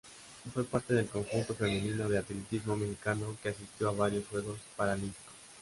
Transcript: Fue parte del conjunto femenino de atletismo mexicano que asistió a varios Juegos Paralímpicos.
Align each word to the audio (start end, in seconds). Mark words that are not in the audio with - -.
Fue 0.51 0.63
parte 0.63 0.95
del 0.95 1.07
conjunto 1.07 1.53
femenino 1.53 2.09
de 2.09 2.17
atletismo 2.17 2.75
mexicano 2.75 3.37
que 3.43 3.49
asistió 3.49 3.89
a 3.89 3.91
varios 3.91 4.25
Juegos 4.29 4.57
Paralímpicos. 4.75 5.35